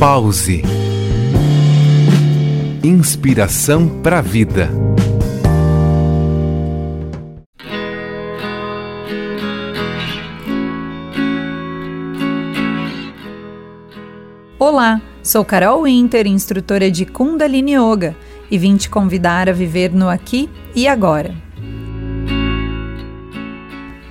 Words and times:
Pause. 0.00 0.62
Inspiração 2.82 4.00
para 4.00 4.20
a 4.20 4.22
vida. 4.22 4.70
Olá, 14.58 15.02
sou 15.22 15.44
Carol 15.44 15.82
Winter, 15.82 16.26
instrutora 16.26 16.90
de 16.90 17.04
Kundalini 17.04 17.74
Yoga, 17.74 18.16
e 18.50 18.56
vim 18.56 18.78
te 18.78 18.88
convidar 18.88 19.50
a 19.50 19.52
viver 19.52 19.92
no 19.92 20.08
aqui 20.08 20.48
e 20.74 20.88
agora. 20.88 21.49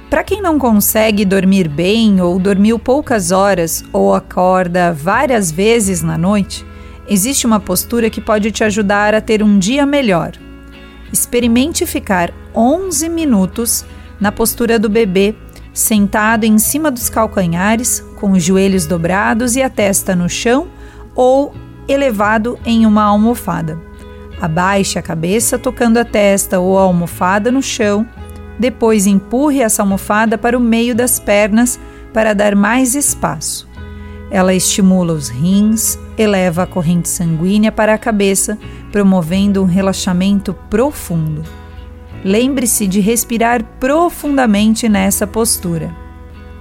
Para 0.10 0.23
quem 0.23 0.41
não 0.41 0.57
consegue 0.57 1.23
dormir 1.23 1.68
bem 1.68 2.20
ou 2.20 2.39
dormiu 2.39 2.80
poucas 2.80 3.30
horas 3.30 3.84
ou 3.94 4.16
acorda 4.16 4.92
várias 4.92 5.52
vezes 5.52 6.02
na 6.02 6.18
noite, 6.18 6.66
existe 7.07 7.46
uma 7.46 7.60
postura 7.60 8.10
que 8.10 8.20
pode 8.20 8.51
te 8.51 8.64
ajudar 8.64 9.14
a 9.14 9.21
ter 9.21 9.43
um 9.43 9.60
dia 9.60 9.86
melhor. 9.86 10.32
Experimente 11.14 11.86
ficar 11.86 12.34
11 12.56 13.07
minutos 13.07 13.86
na 14.20 14.32
postura 14.32 14.79
do 14.79 14.89
bebê, 14.89 15.36
sentado 15.71 16.43
em 16.43 16.57
cima 16.57 16.89
dos 16.89 17.07
calcanhares, 17.07 18.04
com 18.20 18.32
os 18.32 18.43
joelhos 18.43 18.87
dobrados 18.87 19.56
e 19.56 19.62
a 19.62 19.70
testa 19.70 20.15
no 20.15 20.28
chão 20.28 20.70
ou 21.14 21.54
elevado 21.87 22.57
em 22.65 22.84
uma 22.84 23.04
almofada. 23.04 23.79
Abaixe 24.42 24.98
a 24.98 25.04
cabeça 25.04 25.60
tocando 25.60 25.98
a 25.98 26.06
testa 26.06 26.60
ou 26.60 26.79
a 26.79 26.82
almofada 26.82 27.51
no 27.51 27.62
chão 27.62 28.07
depois 28.60 29.08
empurre 29.08 29.62
essa 29.62 29.82
almofada 29.82 30.38
para 30.38 30.58
o 30.58 30.62
meio 30.62 30.94
das 30.94 31.20
pernas 31.20 31.80
para 32.14 32.34
dar 32.36 32.56
mais 32.56 32.94
espaço. 32.94 33.68
Ela 34.30 34.54
estimula 34.54 35.14
os 35.14 35.30
rins, 35.30 35.98
eleva 36.18 36.64
a 36.64 36.68
corrente 36.68 37.09
sanguínea 37.09 37.72
para 37.72 37.94
a 37.94 37.98
cabeça, 37.98 38.59
promovendo 38.92 39.64
um 39.64 39.66
relaxamento 39.66 40.54
profundo. 40.70 41.44
Lembre-se 42.24 42.86
de 42.86 43.00
respirar 43.00 43.64
profundamente 43.80 44.90
nessa 44.90 45.26
postura. 45.26 45.96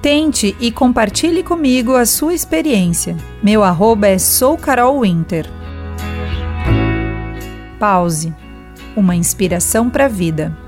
Tente 0.01 0.57
e 0.61 0.71
compartilhe 0.71 1.43
comigo 1.43 1.97
a 1.97 2.07
sua 2.07 2.33
experiência. 2.33 3.17
Meu 3.43 3.65
arroba 3.65 4.07
é 4.07 4.17
soucarolwinter. 4.17 5.47
Pause. 7.79 8.33
Uma 8.97 9.17
inspiração 9.17 9.91
para 9.91 10.07
a 10.07 10.09
vida. 10.09 10.68